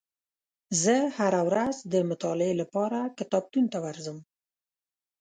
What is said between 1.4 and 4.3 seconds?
ورځ د مطالعې لپاره کتابتون ته ورځم.